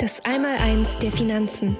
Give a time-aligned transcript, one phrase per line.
[0.00, 1.76] Das Einmaleins der Finanzen.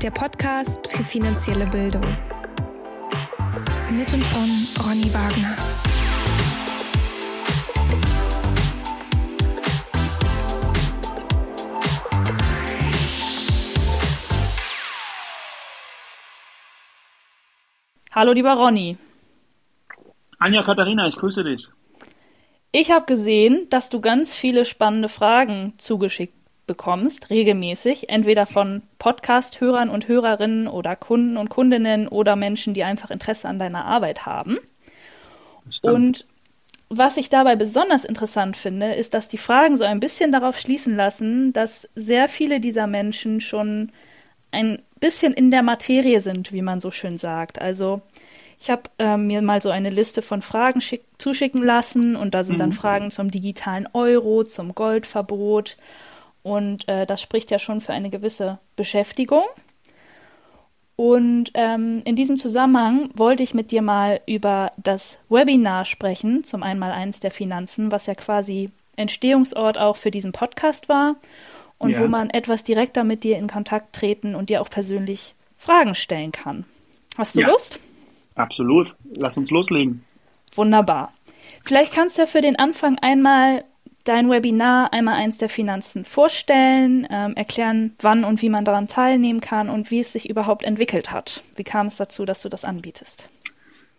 [0.00, 2.04] Der Podcast für finanzielle Bildung.
[3.90, 4.48] Mit und von
[4.86, 5.56] Ronny Wagner.
[18.12, 18.96] Hallo, lieber Ronny.
[20.38, 21.66] Anja Katharina, ich grüße dich.
[22.70, 29.90] Ich habe gesehen, dass du ganz viele spannende Fragen zugeschickt bekommst, regelmäßig, entweder von Podcast-Hörern
[29.90, 34.58] und Hörerinnen oder Kunden und Kundinnen oder Menschen, die einfach Interesse an deiner Arbeit haben.
[35.70, 35.94] Stimmt.
[35.94, 36.26] Und
[36.88, 40.94] was ich dabei besonders interessant finde, ist, dass die Fragen so ein bisschen darauf schließen
[40.94, 43.90] lassen, dass sehr viele dieser Menschen schon
[44.50, 47.60] ein bisschen in der Materie sind, wie man so schön sagt.
[47.60, 48.02] Also
[48.60, 50.80] ich habe ähm, mir mal so eine Liste von Fragen
[51.18, 52.58] zuschicken lassen und da sind mhm.
[52.58, 55.76] dann Fragen zum digitalen Euro, zum Goldverbot
[56.44, 59.44] und äh, das spricht ja schon für eine gewisse Beschäftigung.
[60.94, 66.62] Und ähm, in diesem Zusammenhang wollte ich mit dir mal über das Webinar sprechen, zum
[66.62, 71.16] Einmaleins der Finanzen, was ja quasi Entstehungsort auch für diesen Podcast war
[71.78, 72.00] und ja.
[72.00, 76.30] wo man etwas direkter mit dir in Kontakt treten und dir auch persönlich Fragen stellen
[76.30, 76.64] kann.
[77.16, 77.48] Hast du ja.
[77.48, 77.80] Lust?
[78.34, 78.94] Absolut.
[79.16, 80.04] Lass uns loslegen.
[80.54, 81.12] Wunderbar.
[81.64, 83.64] Vielleicht kannst du ja für den Anfang einmal
[84.04, 89.40] dein Webinar einmal eins der Finanzen vorstellen, ähm, erklären, wann und wie man daran teilnehmen
[89.40, 91.42] kann und wie es sich überhaupt entwickelt hat.
[91.56, 93.28] Wie kam es dazu, dass du das anbietest?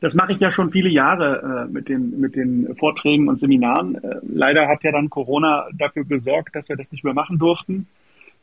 [0.02, 3.96] Das mache ich ja schon viele Jahre äh, mit, den, mit den Vorträgen und Seminaren.
[3.96, 7.88] Äh, leider hat ja dann Corona dafür gesorgt, dass wir das nicht mehr machen durften.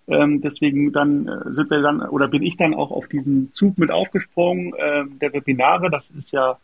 [0.08, 3.78] Ähm, deswegen dann äh, sind wir dann oder bin ich dann auch auf diesen Zug
[3.78, 5.90] mit aufgesprungen äh, der Webinare.
[5.90, 6.58] Das ist ja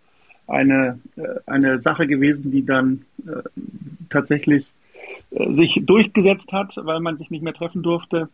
[0.48, 3.42] eine, äh, eine Sache gewesen, die dann äh,
[4.08, 4.66] tatsächlich
[5.30, 8.28] sich durchgesetzt hat, weil man sich nicht mehr treffen durfte.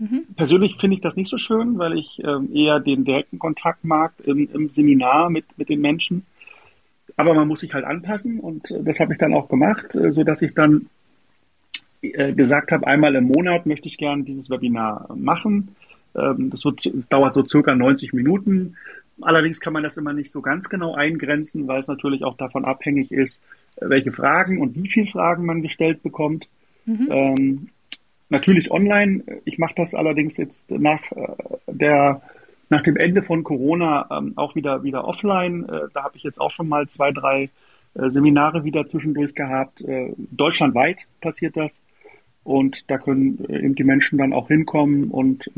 [0.00, 0.26] Mhm.
[0.34, 4.14] Persönlich finde ich das nicht so schön, weil ich ähm, eher den direkten Kontakt mag
[4.24, 6.26] im, im Seminar mit, mit den Menschen.
[7.16, 10.10] Aber man muss sich halt anpassen und äh, das habe ich dann auch gemacht, äh,
[10.10, 10.86] so dass ich dann
[12.02, 15.76] äh, gesagt habe, einmal im Monat möchte ich gerne dieses Webinar machen.
[16.16, 18.76] Ähm, das, wird, das dauert so circa 90 Minuten.
[19.20, 22.64] Allerdings kann man das immer nicht so ganz genau eingrenzen, weil es natürlich auch davon
[22.64, 23.42] abhängig ist,
[23.80, 26.48] welche Fragen und wie viele Fragen man gestellt bekommt.
[26.86, 27.08] Mhm.
[27.10, 27.68] Ähm,
[28.28, 29.22] natürlich online.
[29.44, 31.26] Ich mache das allerdings jetzt nach äh,
[31.66, 32.22] der
[32.68, 35.68] nach dem Ende von Corona ähm, auch wieder wieder offline.
[35.68, 37.50] Äh, da habe ich jetzt auch schon mal zwei, drei
[37.94, 39.82] äh, Seminare wieder zwischendurch gehabt.
[39.82, 41.80] Äh, deutschlandweit passiert das.
[42.44, 45.50] Und da können äh, eben die Menschen dann auch hinkommen und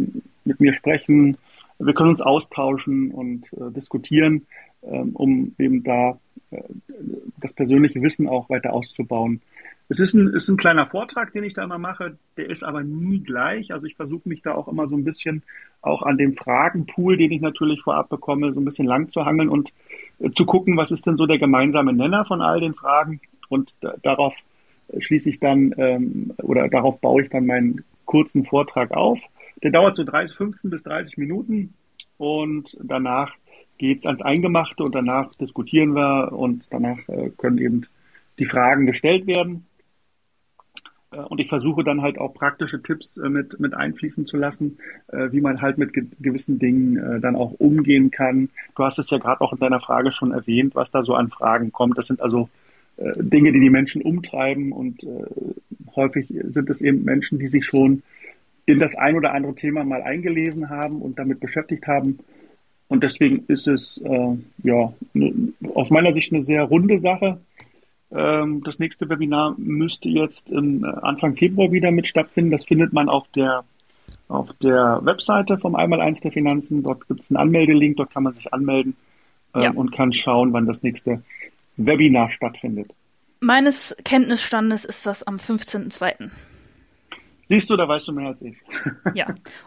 [0.44, 1.36] mit mir sprechen.
[1.78, 4.46] Wir können uns austauschen und äh, diskutieren,
[4.82, 6.14] ähm, um eben da äh,
[7.40, 9.40] das persönliche Wissen auch weiter auszubauen.
[9.88, 12.82] Es ist ein, ist ein kleiner Vortrag, den ich da immer mache, der ist aber
[12.82, 13.72] nie gleich.
[13.72, 15.42] Also ich versuche mich da auch immer so ein bisschen
[15.82, 19.48] auch an dem Fragenpool, den ich natürlich vorab bekomme, so ein bisschen lang zu hangeln
[19.48, 19.72] und
[20.20, 23.74] äh, zu gucken, was ist denn so der gemeinsame Nenner von all den Fragen und
[23.80, 24.34] da, darauf
[24.98, 29.20] schließe ich dann ähm, oder darauf baue ich dann meinen kurzen Vortrag auf.
[29.62, 31.74] Der dauert so 30, 15 bis 30 Minuten
[32.18, 33.34] und danach
[33.82, 37.82] geht's ans Eingemachte und danach diskutieren wir und danach äh, können eben
[38.38, 39.66] die Fragen gestellt werden.
[41.10, 44.78] Äh, und ich versuche dann halt auch praktische Tipps äh, mit, mit einfließen zu lassen,
[45.09, 48.50] äh, wie man halt mit ge gewissen Dingen dann auch umgehen kann.
[48.76, 51.31] Du hast es ja gerade auch in deiner Frage schon erwähnt, was da so an
[51.31, 51.98] Fragen kommt.
[51.98, 52.48] Das sind also
[53.16, 55.04] Dinge, die die Menschen umtreiben und
[55.97, 58.03] häufig sind es eben Menschen, die sich schon
[58.66, 62.19] in das ein oder andere Thema mal eingelesen haben und damit beschäftigt haben.
[62.92, 65.32] Und deswegen ist es äh, ja ne,
[65.75, 67.41] aus meiner Sicht eine sehr runde Sache.
[68.10, 72.50] Ähm, das nächste Webinar müsste jetzt im äh, Anfang Februar wieder mit stattfinden.
[72.50, 73.64] Das findet man auf der
[74.28, 76.82] auf der Webseite vom Einmaleins der Finanzen.
[76.82, 78.94] Dort gibt es einen Anmeldelink, dort kann man sich anmelden
[79.54, 79.70] äh, ja.
[79.70, 81.22] und kann schauen, wann das nächste
[81.78, 82.91] Webinar stattfindet.
[83.41, 86.30] Meines Kenntnisstandes ist das am 15.02.
[87.53, 88.57] Siehst du, da weißt du mehr als ich.
[89.15, 89.27] ja,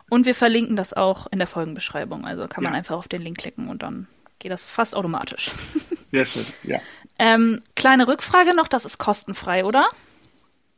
[0.10, 2.26] und wir verlinken das auch in der Folgenbeschreibung.
[2.26, 2.80] Also kann man ja.
[2.80, 4.08] einfach auf den Link klicken und dann
[4.40, 5.52] geht das fast automatisch.
[6.12, 6.80] Sehr schön, ja.
[7.20, 9.88] Ähm, kleine Rückfrage noch, das ist kostenfrei, oder?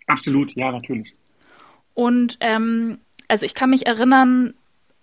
[0.08, 1.16] Absolut, ja, natürlich.
[1.94, 3.00] Und ähm,
[3.30, 4.54] also ich kann mich erinnern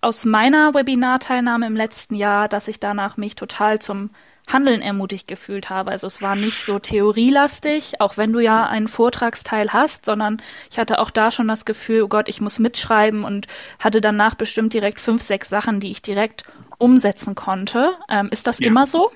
[0.02, 4.10] aus meiner Webinarteilnahme im letzten Jahr, dass ich danach mich total zum
[4.46, 5.90] Handeln ermutigt gefühlt habe.
[5.90, 10.78] Also es war nicht so theorielastig, auch wenn du ja einen Vortragsteil hast, sondern ich
[10.78, 13.46] hatte auch da schon das Gefühl, oh Gott, ich muss mitschreiben und
[13.78, 16.44] hatte danach bestimmt direkt fünf, sechs Sachen, die ich direkt
[16.78, 17.92] umsetzen konnte.
[18.10, 18.66] Ähm, ist das ja.
[18.66, 19.10] immer so?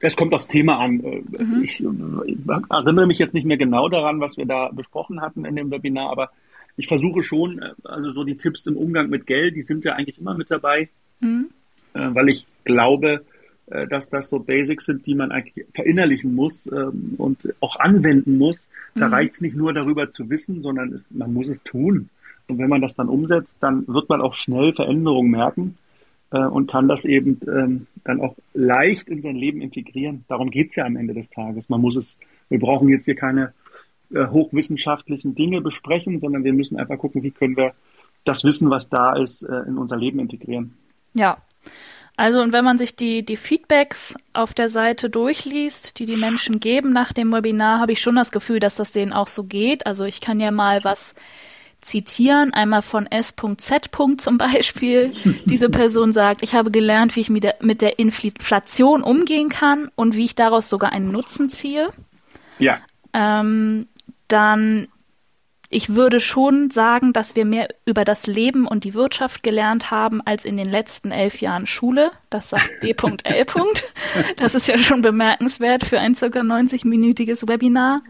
[0.00, 1.00] Es kommt aufs Thema an.
[1.00, 1.62] Äh, mhm.
[1.64, 2.38] Ich, ich
[2.70, 6.10] erinnere mich jetzt nicht mehr genau daran, was wir da besprochen hatten in dem Webinar,
[6.10, 6.30] aber
[6.76, 9.92] ich versuche schon, äh, also so die Tipps im Umgang mit Geld, die sind ja
[9.92, 10.88] eigentlich immer mit dabei,
[11.20, 11.48] mhm.
[11.94, 13.20] äh, weil ich glaube, äh,
[13.66, 18.68] dass das so Basics sind, die man eigentlich verinnerlichen muss ähm, und auch anwenden muss.
[18.94, 19.14] Da mhm.
[19.14, 22.08] reicht es nicht nur darüber zu wissen, sondern es, man muss es tun.
[22.48, 25.78] Und wenn man das dann umsetzt, dann wird man auch schnell Veränderungen merken
[26.30, 30.24] äh, und kann das eben ähm, dann auch leicht in sein Leben integrieren.
[30.28, 31.68] Darum geht's ja am Ende des Tages.
[31.68, 32.16] Man muss es,
[32.48, 33.52] wir brauchen jetzt hier keine
[34.12, 37.74] äh, hochwissenschaftlichen Dinge besprechen, sondern wir müssen einfach gucken, wie können wir
[38.24, 40.74] das Wissen, was da ist, äh, in unser Leben integrieren.
[41.14, 41.38] Ja.
[42.16, 46.60] Also und wenn man sich die, die Feedbacks auf der Seite durchliest, die die Menschen
[46.60, 49.86] geben nach dem Webinar, habe ich schon das Gefühl, dass das denen auch so geht.
[49.86, 51.14] Also ich kann ja mal was
[51.82, 53.90] zitieren, einmal von S.Z.
[54.18, 55.12] zum Beispiel.
[55.44, 59.90] Diese Person sagt, ich habe gelernt, wie ich mit der, mit der Inflation umgehen kann
[59.94, 61.92] und wie ich daraus sogar einen Nutzen ziehe.
[62.58, 62.80] Ja.
[63.12, 63.86] Ähm,
[64.28, 64.88] dann,
[65.68, 70.20] ich würde schon sagen, dass wir mehr über das Leben und die Wirtschaft gelernt haben
[70.22, 72.10] als in den letzten elf Jahren Schule.
[72.30, 73.46] Das sagt B.L.
[74.36, 78.00] Das ist ja schon bemerkenswert für ein circa 90-minütiges Webinar.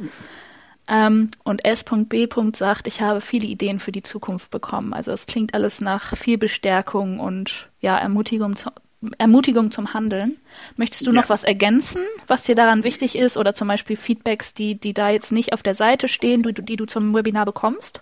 [0.89, 2.29] Ähm, und S.B.
[2.55, 4.93] sagt, ich habe viele Ideen für die Zukunft bekommen.
[4.93, 8.55] Also es klingt alles nach viel Bestärkung und ja, Ermutigung,
[9.19, 10.37] Ermutigung zum Handeln.
[10.77, 11.21] Möchtest du ja.
[11.21, 15.11] noch was ergänzen, was dir daran wichtig ist oder zum Beispiel Feedbacks, die, die da
[15.11, 18.01] jetzt nicht auf der Seite stehen, die, die du zum Webinar bekommst?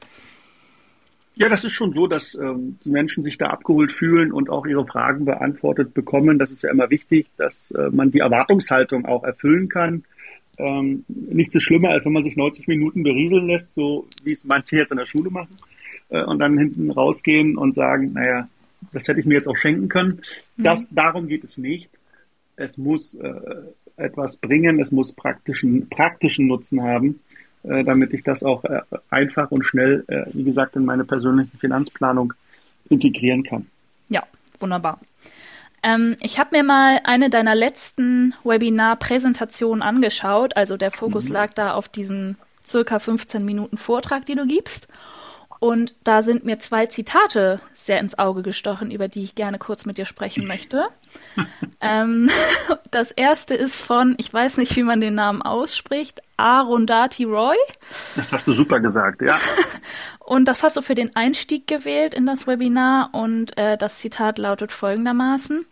[1.37, 4.67] Ja, das ist schon so, dass ähm, die Menschen sich da abgeholt fühlen und auch
[4.67, 6.39] ihre Fragen beantwortet bekommen.
[6.39, 10.05] Das ist ja immer wichtig, dass äh, man die Erwartungshaltung auch erfüllen kann.
[10.59, 14.45] Ähm, nichts ist schlimmer, als wenn man sich 90 Minuten berieseln lässt, so wie es
[14.45, 15.57] manche jetzt in der Schule machen,
[16.11, 18.49] äh, und dann hinten rausgehen und sagen, naja,
[18.93, 20.23] das hätte ich mir jetzt auch schenken können.
[20.57, 20.65] Mhm.
[20.65, 21.91] Das, darum geht es nicht.
[22.57, 23.33] Es muss äh,
[23.97, 27.21] etwas bringen, es muss praktischen, praktischen Nutzen haben,
[27.65, 31.57] äh, damit ich das auch äh, einfach und schnell, äh, wie gesagt, in meine persönliche
[31.59, 32.35] Finanzplanung
[32.89, 33.67] integrieren kann.
[34.09, 34.25] Ja,
[34.61, 35.01] wunderbar.
[35.83, 40.57] Ähm, ich habe mir mal eine deiner letzten Webinar-Präsentationen angeschaut.
[40.57, 41.35] Also der Fokus mhm.
[41.35, 44.89] lag da auf diesen circa 15 Minuten Vortrag, die du gibst.
[45.65, 49.87] Und da sind mir zwei Zitate sehr ins Auge gestochen, über die ich gerne kurz
[49.87, 50.89] mit dir sprechen möchte.
[51.81, 52.29] ähm,
[52.91, 57.57] das erste ist von, ich weiß nicht, wie man den Namen ausspricht, Arundhati Roy.
[58.15, 59.39] Das hast du super gesagt, ja.
[60.19, 64.37] und das hast du für den Einstieg gewählt in das Webinar und äh, das Zitat
[64.37, 65.65] lautet folgendermaßen.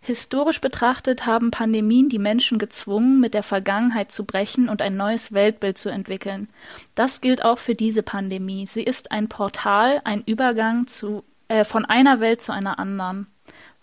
[0.00, 5.32] Historisch betrachtet haben Pandemien die Menschen gezwungen, mit der Vergangenheit zu brechen und ein neues
[5.32, 6.48] Weltbild zu entwickeln.
[6.94, 8.66] Das gilt auch für diese Pandemie.
[8.66, 13.26] Sie ist ein Portal, ein Übergang zu, äh, von einer Welt zu einer anderen.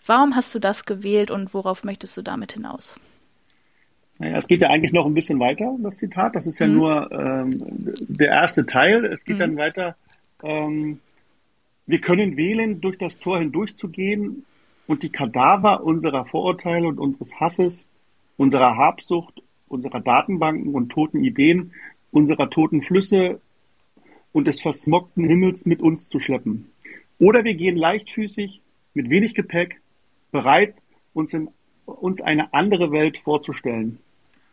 [0.06, 2.98] Warum hast du das gewählt und worauf möchtest du damit hinaus?
[4.18, 6.34] Naja, es geht ja eigentlich noch ein bisschen weiter, das Zitat.
[6.34, 6.74] Das ist ja mhm.
[6.74, 7.50] nur ähm,
[8.08, 9.04] der erste Teil.
[9.04, 9.40] Es geht mhm.
[9.40, 9.96] dann weiter.
[10.42, 11.00] Ähm,
[11.86, 14.44] wir können wählen, durch das Tor hindurchzugehen
[14.86, 17.86] und die Kadaver unserer Vorurteile und unseres Hasses,
[18.36, 21.72] unserer Habsucht, unserer Datenbanken und toten Ideen,
[22.10, 23.40] unserer toten Flüsse
[24.32, 26.70] und des versmockten Himmels mit uns zu schleppen.
[27.18, 28.60] Oder wir gehen leichtfüßig,
[28.94, 29.80] mit wenig Gepäck,
[30.30, 30.74] bereit,
[31.14, 31.48] uns, in,
[31.86, 33.98] uns eine andere Welt vorzustellen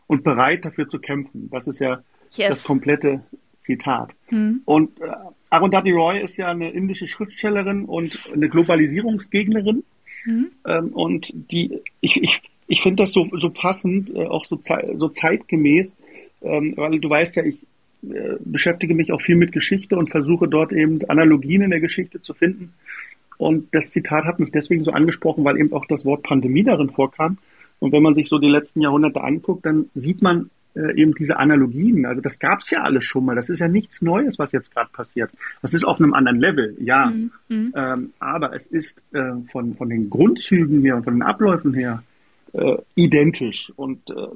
[0.07, 1.49] und bereit dafür zu kämpfen.
[1.51, 2.01] Das ist ja
[2.35, 2.49] yes.
[2.49, 3.23] das komplette
[3.59, 4.15] Zitat.
[4.29, 4.61] Mhm.
[4.65, 5.11] Und äh,
[5.49, 9.83] Arundhati Roy ist ja eine indische Schriftstellerin und eine Globalisierungsgegnerin.
[10.25, 10.51] Mhm.
[10.65, 14.59] Ähm, und die, ich, ich, ich finde das so, so passend, äh, auch so,
[14.95, 15.95] so zeitgemäß,
[16.41, 17.61] ähm, weil du weißt ja, ich
[18.03, 22.21] äh, beschäftige mich auch viel mit Geschichte und versuche dort eben Analogien in der Geschichte
[22.21, 22.73] zu finden.
[23.37, 26.89] Und das Zitat hat mich deswegen so angesprochen, weil eben auch das Wort Pandemie darin
[26.89, 27.37] vorkam.
[27.79, 31.37] Und wenn man sich so die letzten Jahrhunderte anguckt, dann sieht man äh, eben diese
[31.37, 32.05] Analogien.
[32.05, 33.35] Also das gab es ja alles schon mal.
[33.35, 35.31] Das ist ja nichts Neues, was jetzt gerade passiert.
[35.61, 37.07] Das ist auf einem anderen Level, ja.
[37.07, 37.31] Mhm.
[37.49, 37.73] mhm.
[37.75, 42.03] Ähm, aber es ist äh, von, von den Grundzügen her und von den Abläufen her
[42.53, 43.71] äh, identisch.
[43.75, 44.27] Und äh,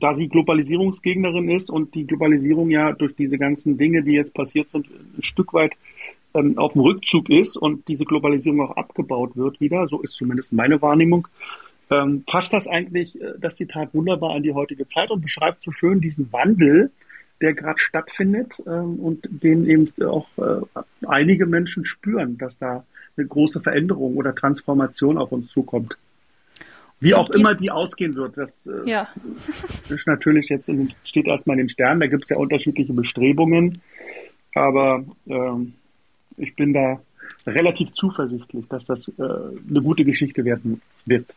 [0.00, 4.70] da sie Globalisierungsgegnerin ist und die Globalisierung ja durch diese ganzen Dinge, die jetzt passiert
[4.70, 5.74] sind, ein Stück weit
[6.34, 10.52] ähm, auf dem Rückzug ist und diese Globalisierung auch abgebaut wird wieder, so ist zumindest
[10.52, 11.28] meine Wahrnehmung,
[11.92, 15.72] ähm, passt das eigentlich, äh, das Zitat, wunderbar an die heutige Zeit und beschreibt so
[15.72, 16.90] schön diesen Wandel,
[17.40, 22.84] der gerade stattfindet ähm, und den eben auch äh, einige Menschen spüren, dass da
[23.16, 25.96] eine große Veränderung oder Transformation auf uns zukommt.
[27.00, 29.08] Wie auch immer die ausgehen wird, das äh, ja.
[29.88, 33.78] ist natürlich jetzt in, steht erstmal in den Sternen, da gibt es ja unterschiedliche Bestrebungen,
[34.54, 35.74] aber ähm,
[36.36, 37.00] ich bin da
[37.44, 41.34] relativ zuversichtlich, dass das äh, eine gute Geschichte werden wird.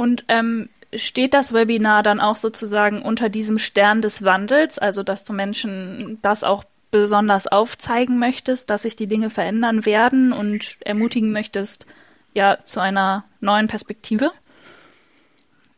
[0.00, 5.24] Und ähm, steht das Webinar dann auch sozusagen unter diesem Stern des Wandels, also dass
[5.26, 11.32] du Menschen das auch besonders aufzeigen möchtest, dass sich die Dinge verändern werden und ermutigen
[11.32, 11.86] möchtest,
[12.32, 14.30] ja, zu einer neuen Perspektive?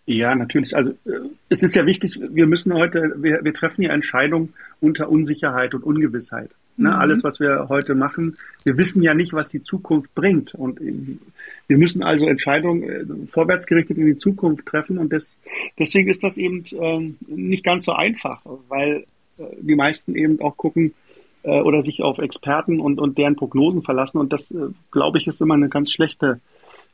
[0.07, 0.77] Ja, natürlich.
[0.77, 5.09] Also äh, es ist ja wichtig, wir müssen heute, wir, wir treffen ja Entscheidungen unter
[5.09, 6.51] Unsicherheit und Ungewissheit.
[6.83, 6.91] Ne?
[6.91, 6.97] Mhm.
[6.97, 10.55] Alles, was wir heute machen, wir wissen ja nicht, was die Zukunft bringt.
[10.55, 10.93] Und äh,
[11.69, 14.99] wir müssen also Entscheidungen äh, vorwärtsgerichtet in die Zukunft treffen.
[14.99, 15.37] Und das,
[15.79, 19.05] deswegen ist das eben ähm, nicht ganz so einfach, weil
[19.39, 20.95] äh, die meisten eben auch gucken
[21.45, 24.19] oder sich auf Experten und, und deren Prognosen verlassen.
[24.19, 24.55] Und das,
[24.93, 26.39] glaube ich, ist immer eine ganz schlechte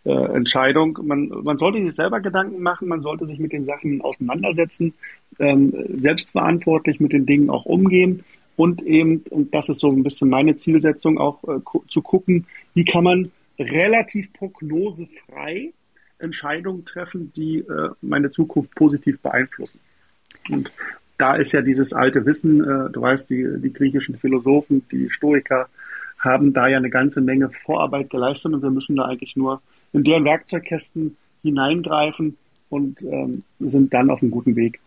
[0.04, 0.98] äh, Entscheidung.
[1.02, 4.94] Man, man sollte sich selber Gedanken machen, man sollte sich mit den Sachen auseinandersetzen,
[5.38, 8.24] ähm, selbstverantwortlich mit den Dingen auch umgehen
[8.58, 12.84] und eben, und das ist so ein bisschen meine Zielsetzung, auch äh, zu gucken, wie
[12.84, 15.72] kann man relativ prognosefrei
[16.18, 19.78] Entscheidungen treffen, die äh, meine Zukunft positiv beeinflussen.
[20.50, 20.72] Und
[21.18, 25.68] da ist ja dieses alte Wissen, äh, du weißt, die, die griechischen Philosophen, die Stoiker
[26.18, 29.62] haben da ja eine ganze Menge Vorarbeit geleistet und wir müssen da eigentlich nur
[29.92, 32.36] in deren Werkzeugkästen hineingreifen
[32.70, 34.80] und ähm, sind dann auf einem guten Weg.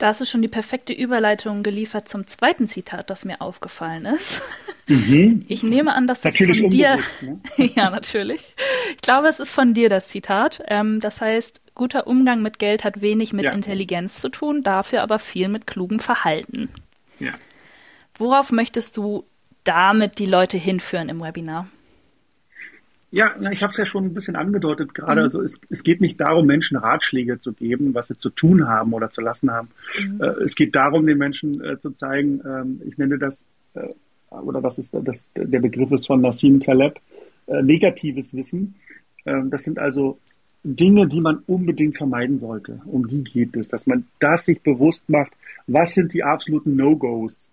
[0.00, 4.40] Da hast du schon die perfekte Überleitung geliefert zum zweiten Zitat, das mir aufgefallen ist.
[4.88, 5.44] Mhm.
[5.48, 6.98] Ich nehme an, dass das natürlich von dir.
[7.20, 7.38] Ne?
[7.76, 8.42] ja, natürlich.
[8.96, 10.62] Ich glaube, es ist von dir das Zitat.
[10.68, 13.52] Ähm, das heißt, guter Umgang mit Geld hat wenig mit ja.
[13.52, 16.70] Intelligenz zu tun, dafür aber viel mit klugem Verhalten.
[17.18, 17.32] Ja.
[18.14, 19.24] Worauf möchtest du
[19.64, 21.68] damit die Leute hinführen im Webinar?
[23.12, 25.20] Ja, ich habe es ja schon ein bisschen angedeutet gerade.
[25.20, 25.24] Mhm.
[25.24, 28.92] Also es, es geht nicht darum, Menschen Ratschläge zu geben, was sie zu tun haben
[28.92, 29.68] oder zu lassen haben.
[29.98, 30.20] Mhm.
[30.20, 33.88] Äh, es geht darum, den Menschen äh, zu zeigen, ähm, ich nenne das, äh,
[34.30, 37.00] oder das ist das, der Begriff ist von Nassim Taleb,
[37.46, 38.76] äh, negatives Wissen.
[39.26, 40.18] Ähm, das sind also
[40.62, 42.80] Dinge, die man unbedingt vermeiden sollte.
[42.84, 45.32] Um die geht es, dass man das sich bewusst macht.
[45.66, 47.48] Was sind die absoluten No-Gos?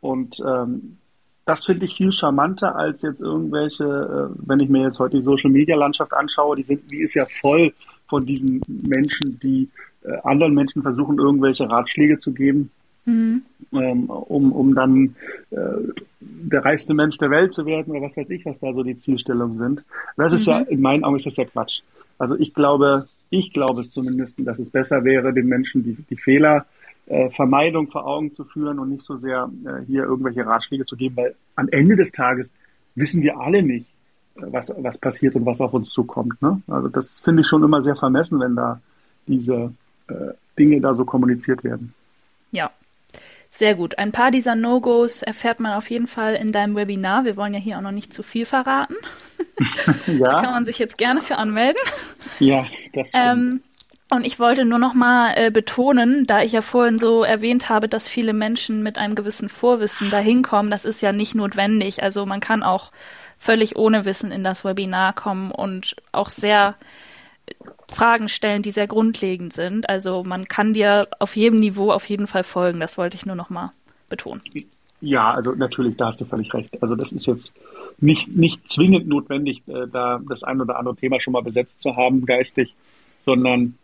[0.00, 0.96] Und ähm,
[1.50, 5.24] das finde ich viel charmanter als jetzt irgendwelche, äh, wenn ich mir jetzt heute die
[5.24, 7.72] Social Media Landschaft anschaue, die sind, die ist ja voll
[8.08, 9.68] von diesen Menschen, die
[10.04, 12.70] äh, anderen Menschen versuchen, irgendwelche Ratschläge zu geben,
[13.04, 13.42] mhm.
[13.72, 15.16] ähm, um, um dann
[15.50, 15.56] äh,
[16.20, 19.00] der reichste Mensch der Welt zu werden oder was weiß ich, was da so die
[19.00, 19.84] Zielstellungen sind.
[20.16, 20.36] Das mhm.
[20.36, 20.66] ist ja, mhm.
[20.68, 21.80] in meinen Augen ist das ja Quatsch.
[22.16, 26.16] Also ich glaube, ich glaube es zumindest, dass es besser wäre, den Menschen die, die
[26.16, 26.79] Fehler äh,
[27.30, 31.16] Vermeidung vor Augen zu führen und nicht so sehr äh, hier irgendwelche Ratschläge zu geben,
[31.16, 32.52] weil am Ende des Tages
[32.94, 33.88] wissen wir alle nicht,
[34.36, 36.40] äh, was, was passiert und was auf uns zukommt.
[36.40, 36.62] Ne?
[36.68, 38.80] Also das finde ich schon immer sehr vermessen, wenn da
[39.26, 39.72] diese
[40.08, 40.14] äh,
[40.58, 41.94] Dinge da so kommuniziert werden.
[42.52, 42.70] Ja,
[43.48, 43.98] sehr gut.
[43.98, 47.24] Ein paar dieser No-Gos erfährt man auf jeden Fall in deinem Webinar.
[47.24, 48.94] Wir wollen ja hier auch noch nicht zu viel verraten.
[50.06, 50.18] ja.
[50.18, 51.80] Da kann man sich jetzt gerne für anmelden.
[52.38, 53.24] Ja, das stimmt.
[53.24, 53.62] Ähm,
[54.10, 57.88] und ich wollte nur noch mal äh, betonen, da ich ja vorhin so erwähnt habe,
[57.88, 62.02] dass viele Menschen mit einem gewissen Vorwissen dahin kommen, das ist ja nicht notwendig.
[62.02, 62.90] Also man kann auch
[63.38, 66.74] völlig ohne Wissen in das Webinar kommen und auch sehr
[67.46, 67.54] äh,
[67.88, 69.88] Fragen stellen, die sehr grundlegend sind.
[69.88, 72.80] Also man kann dir auf jedem Niveau auf jeden Fall folgen.
[72.80, 73.70] Das wollte ich nur noch mal
[74.08, 74.42] betonen.
[75.00, 76.82] Ja, also natürlich, da hast du völlig recht.
[76.82, 77.52] Also das ist jetzt
[77.98, 81.96] nicht, nicht zwingend notwendig, äh, da das ein oder andere Thema schon mal besetzt zu
[81.96, 82.74] haben, geistig,
[83.24, 83.76] sondern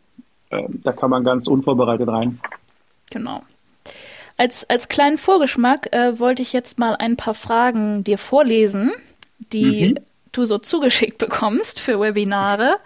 [0.51, 2.41] da kann man ganz unvorbereitet rein.
[3.11, 3.43] Genau.
[4.37, 8.93] Als, als kleinen Vorgeschmack äh, wollte ich jetzt mal ein paar Fragen dir vorlesen,
[9.39, 9.99] die mhm.
[10.33, 12.79] du so zugeschickt bekommst für Webinare.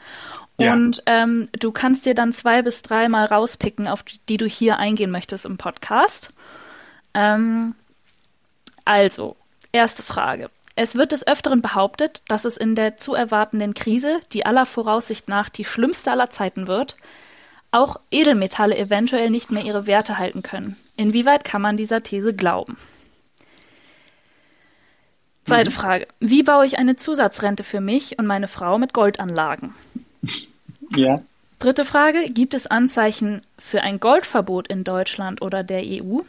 [0.59, 0.75] Ja.
[0.75, 4.47] Und ähm, du kannst dir dann zwei bis drei Mal rauspicken, auf die, die du
[4.47, 6.33] hier eingehen möchtest im Podcast.
[7.15, 7.75] Ähm,
[8.85, 9.37] also,
[9.73, 10.51] erste Frage.
[10.77, 15.29] Es wird des Öfteren behauptet, dass es in der zu erwartenden Krise, die aller Voraussicht
[15.29, 16.97] nach die schlimmste aller Zeiten wird,
[17.71, 20.77] auch Edelmetalle eventuell nicht mehr ihre Werte halten können.
[20.97, 22.77] Inwieweit kann man dieser These glauben?
[25.45, 25.75] Zweite mhm.
[25.75, 26.07] Frage.
[26.21, 29.75] Wie baue ich eine Zusatzrente für mich und meine Frau mit Goldanlagen?
[30.95, 31.23] Ja.
[31.59, 32.27] Dritte Frage.
[32.31, 36.21] Gibt es Anzeichen für ein Goldverbot in Deutschland oder der EU?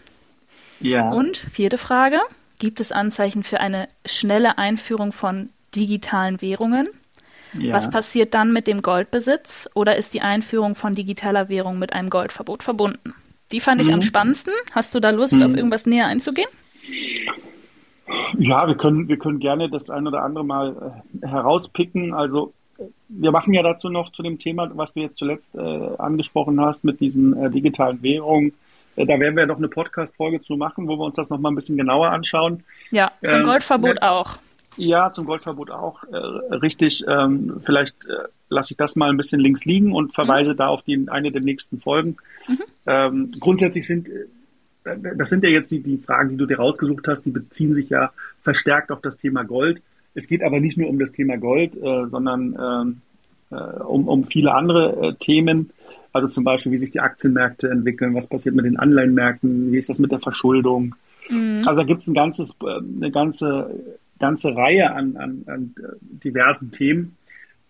[0.80, 1.10] Ja.
[1.10, 2.20] Und vierte Frage.
[2.60, 6.90] Gibt es Anzeichen für eine schnelle Einführung von digitalen Währungen?
[7.58, 7.74] Ja.
[7.74, 12.10] Was passiert dann mit dem Goldbesitz oder ist die Einführung von digitaler Währung mit einem
[12.10, 13.14] Goldverbot verbunden?
[13.52, 13.96] Die fand ich mhm.
[13.96, 14.54] am spannendsten.
[14.74, 15.44] Hast du da Lust, mhm.
[15.44, 16.50] auf irgendwas näher einzugehen?
[18.38, 22.14] Ja, wir können, wir können gerne das ein oder andere mal äh, herauspicken.
[22.14, 22.54] Also
[23.10, 25.60] wir machen ja dazu noch zu dem Thema, was du jetzt zuletzt äh,
[25.98, 28.54] angesprochen hast mit diesen äh, digitalen Währungen.
[28.96, 31.56] Äh, da werden wir noch eine Podcast-Folge zu machen, wo wir uns das nochmal ein
[31.56, 32.64] bisschen genauer anschauen.
[32.92, 34.38] Ja, zum ähm, Goldverbot auch.
[34.78, 36.04] Ja, zum Goldverbot auch.
[36.06, 36.16] Äh,
[36.56, 37.04] richtig.
[37.08, 40.58] Ähm, vielleicht äh, lasse ich das mal ein bisschen links liegen und verweise mhm.
[40.58, 42.18] da auf die, eine der nächsten Folgen.
[42.48, 42.60] Mhm.
[42.88, 44.10] Ähm, grundsätzlich sind,
[44.84, 47.90] das sind ja jetzt die, die Fragen, die du dir rausgesucht hast, die beziehen sich
[47.90, 48.12] ja
[48.42, 49.82] verstärkt auf das Thema Gold.
[50.14, 53.02] Es geht aber nicht nur um das Thema Gold, äh, sondern ähm,
[53.52, 55.72] äh, um, um viele andere äh, Themen.
[56.14, 59.90] Also zum Beispiel, wie sich die Aktienmärkte entwickeln, was passiert mit den Anleihenmärkten, wie ist
[59.90, 60.96] das mit der Verschuldung.
[61.30, 61.62] Mhm.
[61.66, 66.72] Also da gibt es ein ganzes, äh, eine ganze, ganze Reihe an, an, an diversen
[66.72, 67.18] Themen.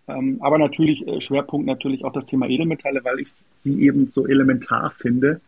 [0.08, 3.28] Ähm, aber natürlich, äh, Schwerpunkt natürlich auch das Thema Edelmetalle, weil ich
[3.60, 5.40] sie eben so elementar finde,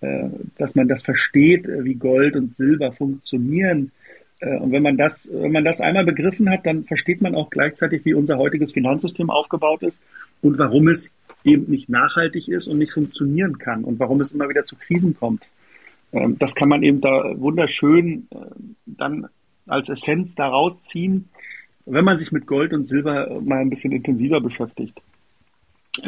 [0.00, 3.92] äh, dass man das versteht, äh, wie Gold und Silber funktionieren.
[4.40, 7.50] Äh, und wenn man das, wenn man das einmal begriffen hat, dann versteht man auch
[7.50, 10.02] gleichzeitig, wie unser heutiges Finanzsystem aufgebaut ist
[10.40, 11.10] und warum es
[11.44, 15.14] eben nicht nachhaltig ist und nicht funktionieren kann und warum es immer wieder zu Krisen
[15.14, 15.48] kommt.
[16.12, 18.26] Ähm, das kann man eben da wunderschön
[18.86, 19.28] dann
[19.70, 21.28] als Essenz daraus ziehen,
[21.86, 25.00] wenn man sich mit Gold und Silber mal ein bisschen intensiver beschäftigt.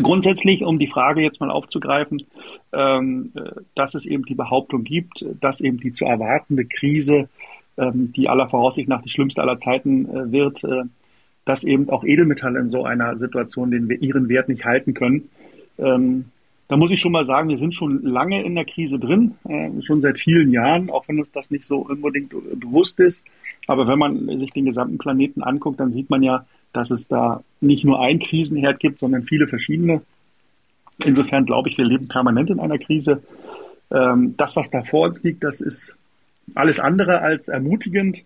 [0.00, 2.24] Grundsätzlich, um die Frage jetzt mal aufzugreifen,
[2.72, 3.32] ähm,
[3.74, 7.28] dass es eben die Behauptung gibt, dass eben die zu erwartende Krise,
[7.76, 10.84] ähm, die aller Voraussicht nach die schlimmste aller Zeiten äh, wird, äh,
[11.44, 15.28] dass eben auch Edelmetalle in so einer Situation den, ihren Wert nicht halten können.
[16.72, 19.82] Da muss ich schon mal sagen, wir sind schon lange in der Krise drin, äh,
[19.82, 23.22] schon seit vielen Jahren, auch wenn uns das nicht so unbedingt bewusst ist.
[23.66, 27.44] Aber wenn man sich den gesamten Planeten anguckt, dann sieht man ja, dass es da
[27.60, 30.00] nicht nur ein Krisenherd gibt, sondern viele verschiedene.
[31.04, 33.22] Insofern glaube ich, wir leben permanent in einer Krise.
[33.90, 35.94] Ähm, das, was da vor uns liegt, das ist
[36.54, 38.24] alles andere als ermutigend,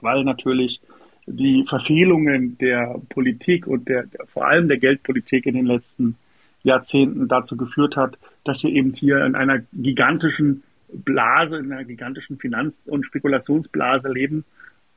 [0.00, 0.80] weil natürlich
[1.28, 6.16] die Verfehlungen der Politik und der, vor allem der Geldpolitik in den letzten
[6.62, 10.62] Jahrzehnten dazu geführt hat, dass wir eben hier in einer gigantischen
[10.92, 14.44] Blase, in einer gigantischen Finanz- und Spekulationsblase leben,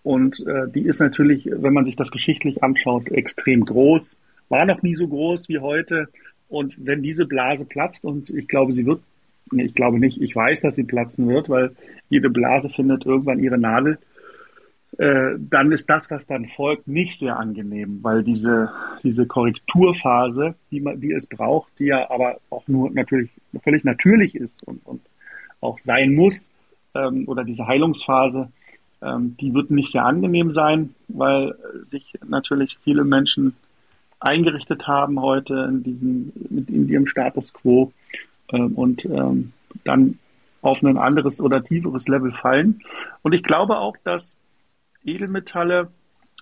[0.04, 4.18] und äh, die ist natürlich, wenn man sich das geschichtlich anschaut, extrem groß.
[4.50, 6.08] War noch nie so groß wie heute.
[6.50, 9.02] Und wenn diese Blase platzt, und ich glaube, sie wird,
[9.52, 11.72] nee, ich glaube nicht, ich weiß, dass sie platzen wird, weil
[12.10, 14.00] jede Blase findet irgendwann ihre Nadel,
[14.98, 18.72] äh, dann ist das, was dann folgt, nicht sehr angenehm, weil diese,
[19.04, 23.30] diese Korrekturphase, die, man, die es braucht, die ja aber auch nur natürlich
[23.64, 25.02] völlig natürlich ist und, und
[25.62, 26.50] auch sein muss,
[26.94, 28.52] ähm, oder diese Heilungsphase,
[29.02, 31.56] ähm, die wird nicht sehr angenehm sein, weil
[31.90, 33.56] sich natürlich viele Menschen
[34.20, 37.92] eingerichtet haben heute in diesem, in ihrem Status quo
[38.52, 40.20] ähm, und ähm, dann
[40.62, 42.82] auf ein anderes oder tieferes Level fallen.
[43.24, 44.38] Und ich glaube auch, dass
[45.06, 45.90] Edelmetalle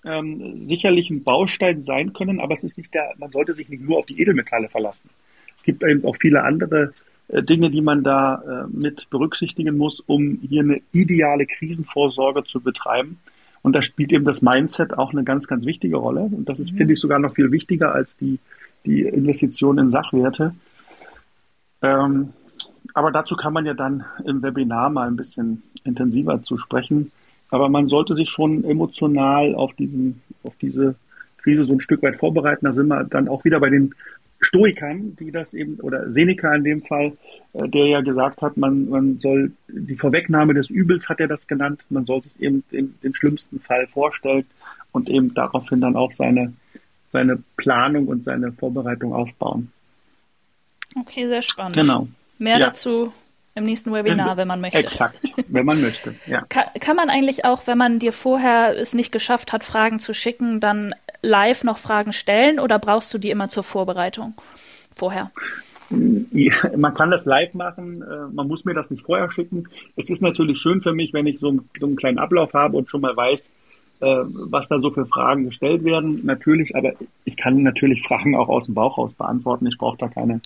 [0.05, 3.83] ähm, sicherlich ein Baustein sein können, aber es ist nicht der, man sollte sich nicht
[3.83, 5.09] nur auf die Edelmetalle verlassen.
[5.57, 6.93] Es gibt eben auch viele andere
[7.27, 12.61] äh, Dinge, die man da äh, mit berücksichtigen muss, um hier eine ideale Krisenvorsorge zu
[12.61, 13.19] betreiben.
[13.61, 16.21] Und da spielt eben das Mindset auch eine ganz, ganz wichtige Rolle.
[16.21, 16.77] Und das ist, mhm.
[16.77, 18.39] finde ich, sogar noch viel wichtiger als die,
[18.85, 20.55] die Investition in Sachwerte.
[21.81, 22.33] Ähm,
[22.93, 27.11] aber dazu kann man ja dann im Webinar mal ein bisschen intensiver zu sprechen.
[27.49, 30.95] Aber man sollte sich schon emotional auf diesen, auf diese
[31.37, 32.65] Krise so ein Stück weit vorbereiten.
[32.65, 33.95] Da sind wir dann auch wieder bei den
[34.41, 37.17] Stoikern, die das eben, oder Seneca in dem Fall,
[37.53, 41.47] äh, der ja gesagt hat, man, man soll, die Vorwegnahme des Übels hat er das
[41.47, 44.45] genannt, man soll sich eben den, den schlimmsten Fall vorstellen
[44.91, 46.53] und eben daraufhin dann auch seine,
[47.09, 49.71] seine Planung und seine Vorbereitung aufbauen.
[50.95, 51.75] Okay, sehr spannend.
[51.75, 52.07] Genau.
[52.37, 52.67] Mehr ja.
[52.67, 53.11] dazu
[53.59, 54.79] im nächsten Webinar, wenn man möchte.
[54.79, 56.15] Exakt, wenn man möchte.
[56.25, 56.41] Ja.
[56.49, 60.13] Kann, kann man eigentlich auch, wenn man dir vorher es nicht geschafft hat, Fragen zu
[60.13, 64.33] schicken, dann live noch Fragen stellen oder brauchst du die immer zur Vorbereitung
[64.95, 65.31] vorher?
[66.31, 69.67] Ja, man kann das live machen, äh, man muss mir das nicht vorher schicken.
[69.95, 72.89] Es ist natürlich schön für mich, wenn ich so, so einen kleinen Ablauf habe und
[72.89, 73.49] schon mal weiß,
[74.01, 76.25] äh, was da so für Fragen gestellt werden.
[76.25, 76.93] Natürlich, aber
[77.25, 79.65] ich kann natürlich Fragen auch aus dem Bauch raus beantworten.
[79.65, 80.41] Ich brauche da keine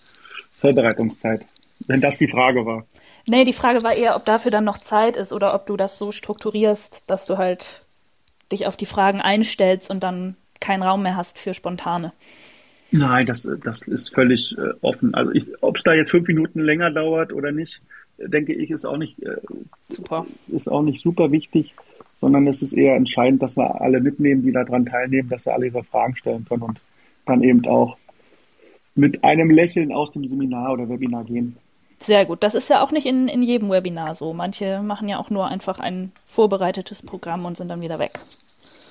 [0.54, 1.46] Vorbereitungszeit,
[1.88, 2.86] wenn das die Frage war.
[3.28, 5.98] Nee, die Frage war eher, ob dafür dann noch Zeit ist oder ob du das
[5.98, 7.82] so strukturierst, dass du halt
[8.52, 12.12] dich auf die Fragen einstellst und dann keinen Raum mehr hast für spontane.
[12.92, 15.16] Nein, das, das ist völlig äh, offen.
[15.16, 15.32] Also
[15.62, 17.82] ob es da jetzt fünf Minuten länger dauert oder nicht,
[18.20, 19.38] denke ich, ist auch nicht äh,
[19.90, 20.26] super.
[20.50, 21.74] Ist auch nicht super wichtig,
[22.20, 25.68] sondern es ist eher entscheidend, dass wir alle mitnehmen, die daran teilnehmen, dass wir alle
[25.68, 26.80] ihre Fragen stellen können und
[27.26, 27.98] dann eben auch
[28.96, 31.58] mit einem Lächeln aus dem Seminar oder Webinar gehen.
[32.04, 32.44] Sehr gut.
[32.44, 34.34] Das ist ja auch nicht in, in jedem Webinar so.
[34.34, 38.20] Manche machen ja auch nur einfach ein vorbereitetes Programm und sind dann wieder weg.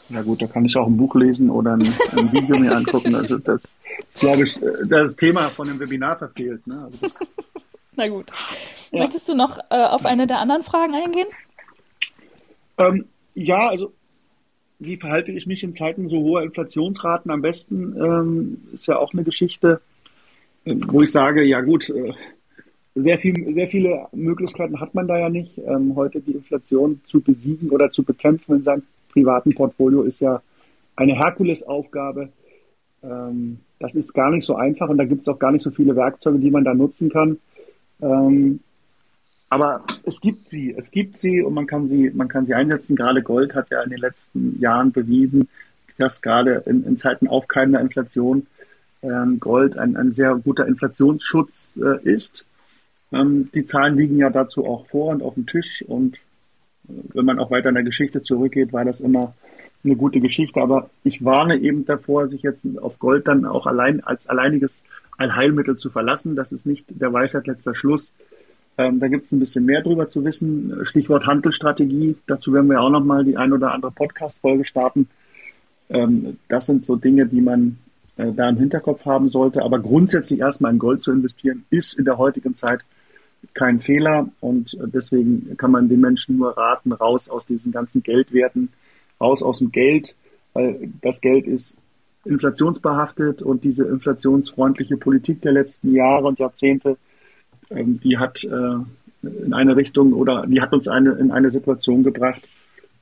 [0.09, 3.15] Ja gut, da kann ich auch ein Buch lesen oder ein, ein Video mir angucken.
[3.15, 3.63] Also das
[4.09, 6.67] ist, glaube ich, das Thema von dem Webinar verfehlt.
[6.67, 6.85] Ne?
[6.85, 7.07] Also
[7.97, 8.31] Na gut.
[8.91, 9.01] Ja.
[9.01, 11.29] Möchtest du noch äh, auf eine der anderen Fragen eingehen?
[12.79, 13.93] Ähm, ja, also
[14.79, 17.95] wie verhalte ich mich in Zeiten so hoher Inflationsraten am besten?
[17.95, 19.83] Ähm, ist ja auch eine Geschichte,
[20.65, 22.15] wo ich sage, ja gut, äh,
[22.95, 25.59] sehr, viel, sehr viele Möglichkeiten hat man da ja nicht.
[25.59, 30.43] Ähm, heute die Inflation zu besiegen oder zu bekämpfen in seinem privaten Portfolio ist ja
[30.97, 32.29] eine Herkulesaufgabe.
[33.03, 35.71] Ähm, das ist gar nicht so einfach und da gibt es auch gar nicht so
[35.71, 37.39] viele Werkzeuge, die man da nutzen kann.
[38.01, 38.61] Ähm,
[39.49, 42.97] aber es gibt sie, es gibt sie und man kann sie, man kann sie einsetzen.
[42.97, 45.49] Gerade Gold hat ja in den letzten Jahren bewiesen,
[45.99, 48.47] dass gerade in, in Zeiten aufkeimender Inflation
[49.03, 52.47] ähm, Gold ein, ein sehr guter Inflationsschutz äh, ist.
[53.13, 56.17] Ähm, die Zahlen liegen ja dazu auch vor und auf dem Tisch und
[56.89, 59.35] äh, wenn man auch weiter in der Geschichte zurückgeht, war das immer
[59.85, 60.61] eine gute Geschichte.
[60.61, 64.83] Aber ich warne eben davor, sich jetzt auf Gold dann auch allein als alleiniges
[65.19, 66.37] Allheilmittel zu verlassen.
[66.37, 68.13] Das ist nicht der Weisheit letzter Schluss.
[68.79, 70.81] Ähm, da gibt es ein bisschen mehr drüber zu wissen.
[70.85, 72.17] Stichwort Handelsstrategie.
[72.27, 75.09] Dazu werden wir auch nochmal die ein oder andere Podcast-Folge starten.
[75.91, 77.79] Ähm, das sind so Dinge, die man
[78.17, 79.63] äh, da im Hinterkopf haben sollte.
[79.63, 82.81] Aber grundsätzlich erstmal in Gold zu investieren, ist in der heutigen Zeit
[83.55, 84.29] kein Fehler.
[84.41, 88.71] Und deswegen kann man den Menschen nur raten, raus aus diesen ganzen Geldwerten,
[89.21, 90.15] raus aus dem Geld,
[90.53, 91.77] weil das Geld ist
[92.25, 96.97] inflationsbehaftet und diese inflationsfreundliche Politik der letzten Jahre und Jahrzehnte
[97.75, 98.77] ähm, die hat äh,
[99.23, 102.49] in eine Richtung oder die hat uns eine, in eine Situation gebracht,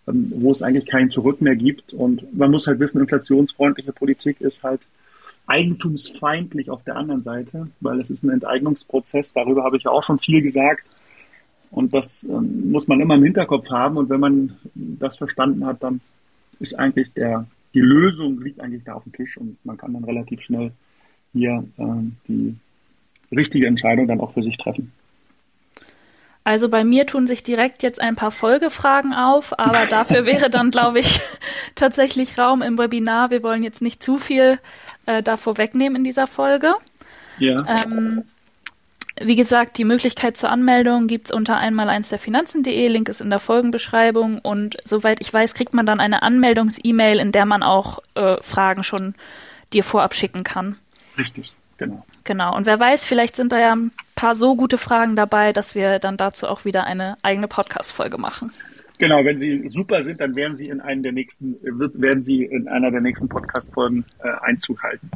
[0.07, 1.93] ähm, wo es eigentlich kein Zurück mehr gibt.
[1.93, 4.81] Und man muss halt wissen, inflationsfreundliche Politik ist halt
[5.51, 9.33] eigentumsfeindlich auf der anderen Seite, weil es ist ein Enteignungsprozess.
[9.33, 10.85] Darüber habe ich ja auch schon viel gesagt.
[11.71, 13.97] Und das ähm, muss man immer im Hinterkopf haben.
[13.97, 16.01] Und wenn man das verstanden hat, dann
[16.61, 20.05] ist eigentlich der, die Lösung liegt eigentlich da auf dem Tisch und man kann dann
[20.05, 20.73] relativ schnell
[21.33, 21.85] hier äh,
[22.29, 22.57] die
[23.33, 24.93] richtige Entscheidung dann auch für sich treffen.
[26.51, 30.73] Also bei mir tun sich direkt jetzt ein paar Folgefragen auf, aber dafür wäre dann,
[30.73, 31.21] glaube ich,
[31.77, 33.31] tatsächlich Raum im Webinar.
[33.31, 34.59] Wir wollen jetzt nicht zu viel
[35.07, 36.75] äh, davor wegnehmen in dieser Folge.
[37.39, 37.65] Ja.
[37.69, 38.25] Ähm,
[39.21, 43.21] wie gesagt, die Möglichkeit zur Anmeldung gibt es unter einmal eins der Finanzen.de, Link ist
[43.21, 47.63] in der Folgenbeschreibung und soweit ich weiß, kriegt man dann eine Anmeldungs-E-Mail, in der man
[47.63, 49.15] auch äh, Fragen schon
[49.73, 50.81] dir vorab schicken kann.
[51.17, 51.55] Richtig.
[51.81, 52.05] Genau.
[52.25, 52.55] Genau.
[52.55, 55.99] Und wer weiß, vielleicht sind da ja ein paar so gute Fragen dabei, dass wir
[55.99, 58.53] dann dazu auch wieder eine eigene Podcast-Folge machen.
[58.99, 62.69] Genau, wenn sie super sind, dann werden sie in einem der nächsten, werden sie in
[62.69, 65.11] einer der nächsten Podcast-Folgen äh, Einzug halten.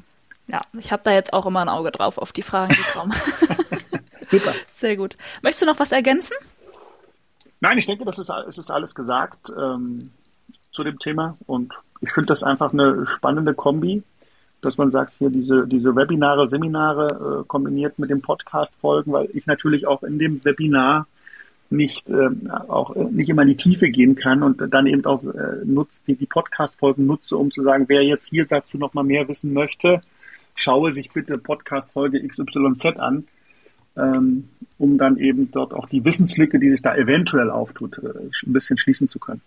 [0.47, 3.13] Ja, ich habe da jetzt auch immer ein Auge drauf auf die Fragen, die kommen.
[4.31, 4.55] super.
[4.73, 5.19] Sehr gut.
[5.43, 6.35] Möchtest du noch was ergänzen?
[7.61, 10.13] Nein, ich denke, das ist, es ist alles gesagt ähm,
[10.73, 14.03] zu dem Thema und ich finde das einfach eine spannende Kombi
[14.65, 19.47] dass man sagt, hier diese, diese Webinare, Seminare äh, kombiniert mit dem Podcast-Folgen, weil ich
[19.47, 21.07] natürlich auch in dem Webinar
[21.71, 22.29] nicht äh,
[22.69, 26.15] auch nicht immer in die Tiefe gehen kann und dann eben auch äh, nutzt die,
[26.15, 30.01] die Podcast-Folgen nutze, um zu sagen, wer jetzt hier dazu noch mal mehr wissen möchte,
[30.55, 33.25] schaue sich bitte Podcast-Folge XYZ an,
[33.97, 34.49] ähm,
[34.79, 38.09] um dann eben dort auch die Wissenslücke, die sich da eventuell auftut, äh,
[38.47, 39.41] ein bisschen schließen zu können.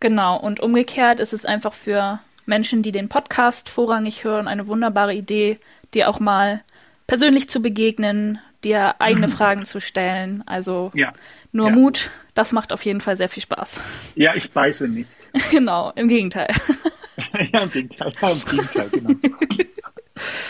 [0.00, 5.14] Genau, und umgekehrt ist es einfach für Menschen, die den Podcast vorrangig hören, eine wunderbare
[5.14, 5.58] Idee,
[5.94, 6.62] dir auch mal
[7.06, 9.28] persönlich zu begegnen, dir eigene.
[9.32, 10.42] Fragen zu stellen.
[10.46, 11.12] Also ja.
[11.52, 11.74] nur ja.
[11.74, 13.80] Mut, das macht auf jeden Fall sehr viel Spaß.
[14.14, 15.10] Ja, ich beiße nicht.
[15.50, 16.48] genau, im Gegenteil.
[17.52, 19.14] ja, im Gegenteil, ja, im Gegenteil, genau.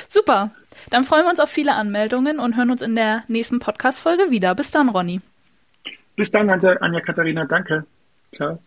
[0.09, 0.50] Super.
[0.90, 4.55] Dann freuen wir uns auf viele Anmeldungen und hören uns in der nächsten Podcast-Folge wieder.
[4.55, 5.20] Bis dann, Ronny.
[6.16, 7.46] Bis dann, Anja Katharina.
[7.46, 7.87] Danke.
[8.33, 8.59] Ciao.